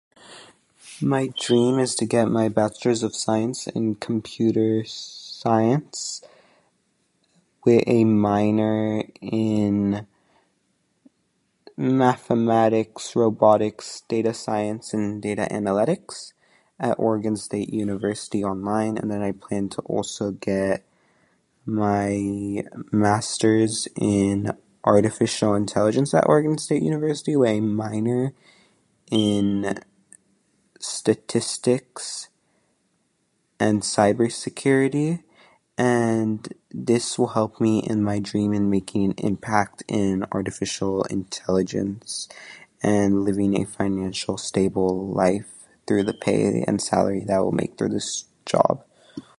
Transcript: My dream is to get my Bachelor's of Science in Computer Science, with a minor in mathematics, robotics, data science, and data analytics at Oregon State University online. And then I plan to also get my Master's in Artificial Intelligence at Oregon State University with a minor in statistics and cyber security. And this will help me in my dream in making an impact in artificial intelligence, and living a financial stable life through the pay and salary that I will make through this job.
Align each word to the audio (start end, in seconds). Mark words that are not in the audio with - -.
My 1.01 1.31
dream 1.39 1.77
is 1.85 1.91
to 1.99 2.05
get 2.15 2.25
my 2.39 2.45
Bachelor's 2.59 3.01
of 3.07 3.13
Science 3.25 3.59
in 3.77 3.85
Computer 4.07 4.69
Science, 4.85 5.97
with 7.65 7.83
a 7.87 7.99
minor 8.29 8.79
in 9.37 9.77
mathematics, 12.05 13.03
robotics, 13.25 13.87
data 14.15 14.33
science, 14.47 14.87
and 14.95 15.05
data 15.27 15.45
analytics 15.57 16.17
at 16.85 16.95
Oregon 17.07 17.35
State 17.47 17.69
University 17.81 18.41
online. 18.51 18.93
And 18.99 19.07
then 19.11 19.21
I 19.21 19.31
plan 19.45 19.63
to 19.75 19.81
also 19.95 20.25
get 20.49 20.77
my 21.83 22.07
Master's 23.07 23.75
in 24.15 24.35
Artificial 24.93 25.51
Intelligence 25.61 26.11
at 26.17 26.27
Oregon 26.31 26.57
State 26.65 26.83
University 26.89 27.33
with 27.39 27.49
a 27.49 27.59
minor 27.83 28.23
in 29.11 29.55
statistics 31.05 32.01
and 33.65 33.77
cyber 33.95 34.27
security. 34.47 35.07
And 35.77 36.41
this 36.93 37.05
will 37.19 37.29
help 37.39 37.53
me 37.65 37.73
in 37.91 37.97
my 38.09 38.17
dream 38.29 38.51
in 38.59 38.63
making 38.75 39.01
an 39.07 39.13
impact 39.29 39.77
in 39.87 40.25
artificial 40.37 41.03
intelligence, 41.17 42.27
and 42.93 43.23
living 43.27 43.51
a 43.59 43.65
financial 43.79 44.37
stable 44.47 44.91
life 45.23 45.51
through 45.87 46.03
the 46.09 46.13
pay 46.25 46.43
and 46.67 46.77
salary 46.89 47.23
that 47.27 47.37
I 47.37 47.41
will 47.45 47.51
make 47.61 47.73
through 47.77 47.89
this 47.97 48.09
job. 48.53 48.73